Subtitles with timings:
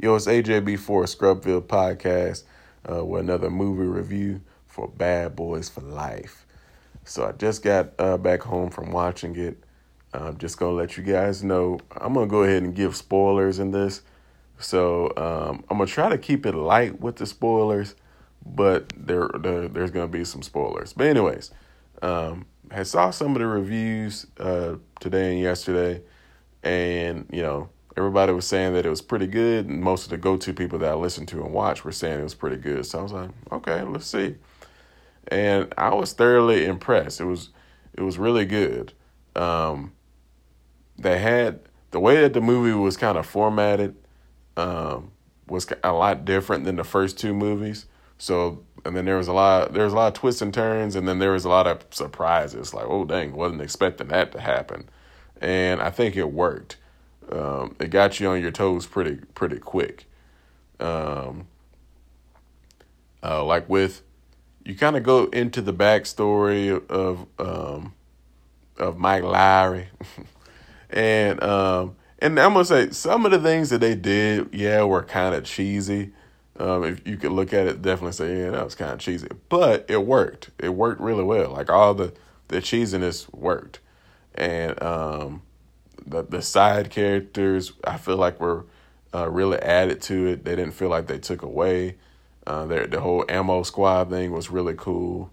[0.00, 2.42] Yo, it's AJB4 Scrubville Podcast
[2.90, 6.46] uh, with another movie review for Bad Boys for Life.
[7.04, 9.62] So I just got uh, back home from watching it.
[10.12, 11.78] I'm just gonna let you guys know.
[11.92, 14.02] I'm gonna go ahead and give spoilers in this.
[14.58, 17.94] So um, I'm gonna try to keep it light with the spoilers,
[18.44, 20.92] but there, there there's gonna be some spoilers.
[20.92, 21.52] But anyways,
[22.02, 26.02] um, I saw some of the reviews uh, today and yesterday,
[26.64, 29.66] and you know everybody was saying that it was pretty good.
[29.66, 32.20] And most of the go to people that I listened to and watched were saying
[32.20, 32.86] it was pretty good.
[32.86, 34.36] So I was like, okay, let's see.
[35.28, 37.20] And I was thoroughly impressed.
[37.20, 37.50] It was
[37.94, 38.92] it was really good.
[39.36, 39.92] Um,
[40.98, 41.60] they had
[41.90, 43.96] the way that the movie was kind of formatted
[44.56, 45.12] um,
[45.48, 47.86] was a lot different than the first two movies.
[48.18, 50.94] So and then there was a lot there was a lot of twists and turns,
[50.94, 52.74] and then there was a lot of surprises.
[52.74, 54.88] Like, oh dang, wasn't expecting that to happen,
[55.40, 56.76] and I think it worked.
[57.30, 60.06] Um, it got you on your toes pretty pretty quick.
[60.80, 61.46] Um,
[63.22, 64.02] uh, like with
[64.64, 67.94] you kind of go into the backstory of um,
[68.78, 69.86] of Mike Lowrey,
[70.90, 75.02] and um, and I'm gonna say some of the things that they did, yeah, were
[75.02, 76.12] kind of cheesy.
[76.56, 79.26] Um, if you could look at it, definitely say, yeah, that was kind of cheesy,
[79.48, 80.50] but it worked.
[80.58, 81.50] It worked really well.
[81.50, 82.12] Like all the
[82.48, 83.80] the cheesiness worked,
[84.34, 85.42] and um,
[86.06, 88.66] the the side characters I feel like were
[89.14, 90.44] uh, really added to it.
[90.44, 91.96] They didn't feel like they took away.
[92.46, 95.30] Uh, the the whole ammo squad thing was really cool.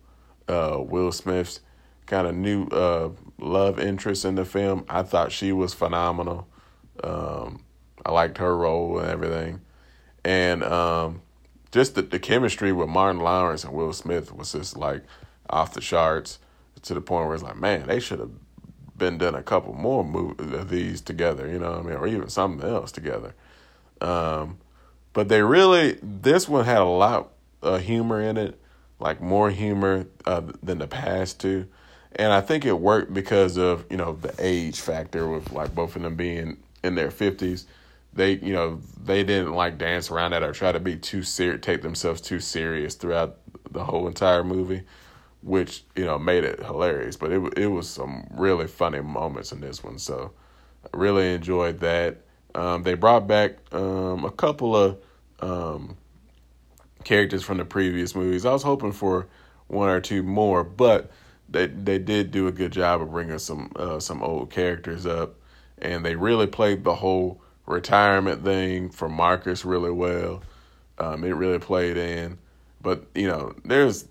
[0.47, 1.61] Uh, Will Smith's
[2.05, 4.85] kind of new uh, love interest in the film.
[4.89, 6.47] I thought she was phenomenal.
[7.03, 7.63] Um,
[8.05, 9.61] I liked her role and everything,
[10.23, 11.21] and um,
[11.71, 15.03] just the, the chemistry with Martin Lawrence and Will Smith was just like
[15.49, 16.39] off the charts
[16.83, 18.31] to the point where it's like, man, they should have
[19.01, 22.29] been done a couple more movies of these together, you know I mean, or even
[22.29, 23.33] something else together.
[23.99, 24.59] Um,
[25.11, 27.31] but they really, this one had a lot
[27.63, 28.59] of humor in it,
[28.99, 31.67] like more humor uh, than the past two.
[32.15, 35.95] And I think it worked because of, you know, the age factor with like both
[35.95, 37.65] of them being in their 50s.
[38.13, 41.61] They, you know, they didn't like dance around that or try to be too serious,
[41.61, 43.37] take themselves too serious throughout
[43.71, 44.83] the whole entire movie
[45.43, 47.17] which you know made it hilarious.
[47.17, 50.31] But it it was some really funny moments in this one, so
[50.85, 52.17] I really enjoyed that.
[52.53, 54.97] Um, they brought back um, a couple of
[55.39, 55.97] um,
[57.03, 58.45] characters from the previous movies.
[58.45, 59.27] I was hoping for
[59.67, 61.11] one or two more, but
[61.49, 65.35] they they did do a good job of bringing some uh, some old characters up,
[65.79, 70.43] and they really played the whole retirement thing for Marcus really well.
[70.97, 72.37] Um, it really played in.
[72.81, 74.05] But you know, there's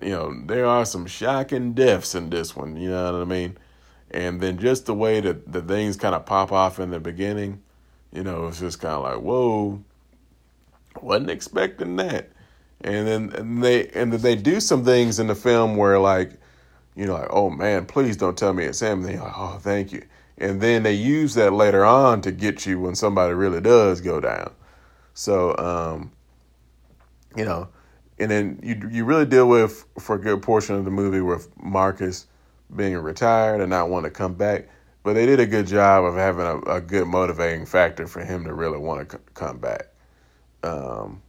[0.00, 2.76] you know there are some shocking deaths in this one.
[2.76, 3.58] You know what I mean?
[4.10, 7.62] And then just the way that the things kind of pop off in the beginning,
[8.12, 9.82] you know, it's just kind of like whoa,
[11.00, 12.30] wasn't expecting that.
[12.82, 16.32] And then and they and then they do some things in the film where like,
[16.94, 19.00] you know, like oh man, please don't tell me it's him.
[19.00, 20.04] And they like oh thank you.
[20.38, 24.20] And then they use that later on to get you when somebody really does go
[24.20, 24.52] down.
[25.14, 26.10] So, um,
[27.36, 27.68] you know,
[28.18, 31.48] and then you you really deal with for a good portion of the movie with
[31.60, 32.26] Marcus
[32.74, 34.68] being retired and not wanting to come back.
[35.02, 38.44] But they did a good job of having a, a good motivating factor for him
[38.44, 39.88] to really want to c- come back.
[40.62, 41.22] Um,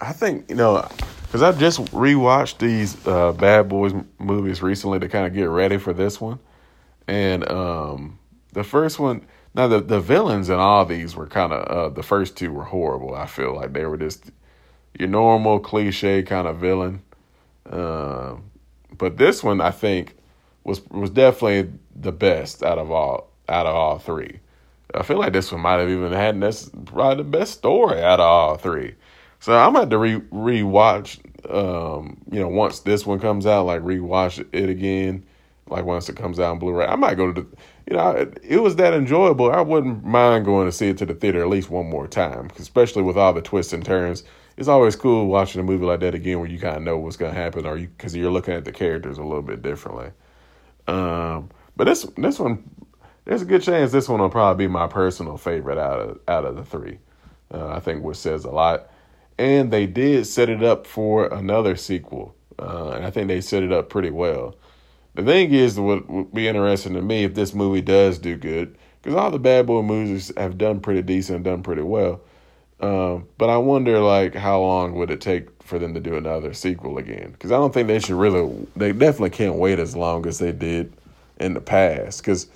[0.00, 0.86] I think you know
[1.22, 5.78] because I just rewatched these uh, Bad Boys movies recently to kind of get ready
[5.78, 6.38] for this one,
[7.06, 8.18] and um,
[8.52, 9.26] the first one.
[9.52, 12.64] Now the the villains in all these were kind of uh, the first two were
[12.64, 13.14] horrible.
[13.14, 14.30] I feel like they were just
[14.98, 17.02] your normal cliche kind of villain.
[17.68, 18.36] Uh,
[18.96, 20.16] but this one, I think,
[20.64, 24.40] was was definitely the best out of all out of all three.
[24.94, 28.20] I feel like this one might have even had this probably the best story out
[28.20, 28.94] of all three.
[29.38, 31.18] So I'm to re rewatch.
[31.50, 35.24] Um, you know, once this one comes out, like rewatch it again.
[35.66, 37.46] Like once it comes out on Blu-ray, I might go to the.
[37.88, 39.50] You know, it was that enjoyable.
[39.50, 42.50] I wouldn't mind going to see it to the theater at least one more time,
[42.58, 44.24] especially with all the twists and turns
[44.60, 47.16] it's always cool watching a movie like that again where you kind of know what's
[47.16, 50.10] going to happen or you because you're looking at the characters a little bit differently.
[50.86, 52.62] Um, but this this one,
[53.24, 56.44] there's a good chance this one will probably be my personal favorite out of out
[56.44, 56.98] of the three.
[57.52, 58.90] Uh, I think which says a lot.
[59.38, 63.62] And they did set it up for another sequel, uh, and I think they set
[63.62, 64.56] it up pretty well.
[65.14, 68.76] The thing is, what would be interesting to me if this movie does do good,
[69.00, 72.20] because all the Bad Boy movies have done pretty decent, done pretty well.
[72.80, 76.54] Um, but I wonder, like, how long would it take for them to do another
[76.54, 77.32] sequel again?
[77.32, 78.66] Because I don't think they should really.
[78.76, 80.92] They definitely can't wait as long as they did
[81.38, 82.22] in the past.
[82.22, 82.48] Because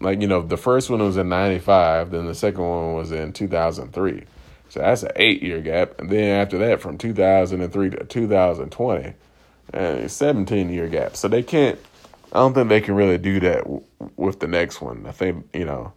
[0.00, 3.32] like you know, the first one was in '95, then the second one was in
[3.32, 4.24] 2003.
[4.68, 9.14] So that's an eight year gap, and then after that, from 2003 to 2020,
[9.72, 11.16] and 17 year gap.
[11.16, 11.78] So they can't.
[12.32, 13.82] I don't think they can really do that w-
[14.16, 15.06] with the next one.
[15.06, 15.92] I think you know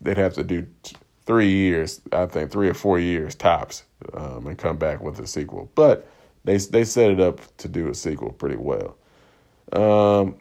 [0.00, 2.00] they'd have to do t- three years.
[2.12, 5.70] I think three or four years tops, um, and come back with a sequel.
[5.74, 6.08] But
[6.44, 8.96] they they set it up to do a sequel pretty well.
[9.72, 10.36] Um,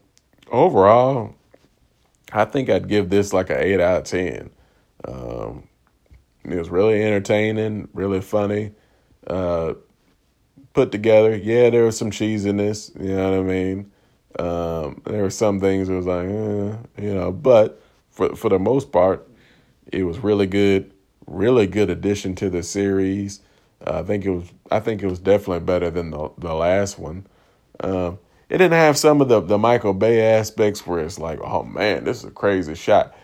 [0.52, 1.36] overall,
[2.32, 4.50] I think I'd give this like an eight out of ten.
[5.06, 5.68] Um,
[6.46, 8.72] it was really entertaining, really funny,
[9.28, 9.76] uh,
[10.74, 11.36] put together.
[11.36, 12.92] Yeah, there was some cheese in this.
[13.00, 13.92] You know what I mean?
[14.40, 18.60] Um, there were some things that was like, eh, you know, but for for the
[18.60, 19.28] most part,
[19.92, 20.92] it was really good.
[21.26, 23.40] Really good addition to the series.
[23.86, 24.52] Uh, I think it was.
[24.72, 27.26] I think it was definitely better than the the last one.
[27.80, 28.20] Um,
[28.50, 32.04] it didn't have some of the the Michael Bay aspects where it's like, oh man,
[32.04, 33.16] this is a crazy shot,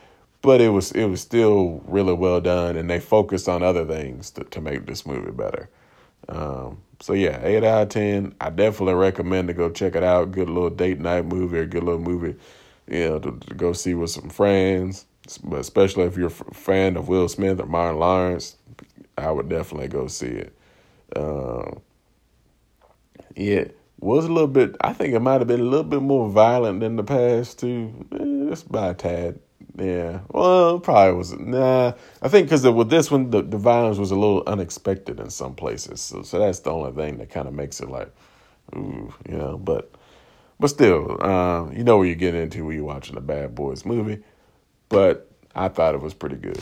[0.41, 4.31] but it was it was still really well done, and they focused on other things
[4.31, 5.69] to to make this movie better.
[6.29, 8.35] Um, so yeah, eight out of ten.
[8.41, 10.31] I definitely recommend to go check it out.
[10.31, 12.37] Good little date night movie, or good little movie,
[12.87, 15.05] you know, to, to go see with some friends.
[15.37, 18.57] But especially if you're a fan of Will Smith or Martin Lawrence,
[19.17, 20.57] I would definitely go see it.
[21.15, 21.81] Um,
[23.35, 23.65] yeah,
[23.99, 24.75] was a little bit.
[24.81, 28.07] I think it might have been a little bit more violent than the past two.
[28.13, 29.39] Eh, just by a tad.
[29.77, 30.19] Yeah.
[30.29, 31.33] Well, probably was.
[31.33, 31.93] Nah.
[32.21, 35.55] I think because with this one, the, the violence was a little unexpected in some
[35.55, 36.01] places.
[36.01, 38.13] So, so that's the only thing that kind of makes it like,
[38.75, 39.57] ooh, you know.
[39.57, 39.91] But,
[40.59, 43.85] but still, um, you know what you're getting into when you're watching a Bad Boys
[43.85, 44.23] movie.
[44.89, 46.59] But I thought it was pretty good.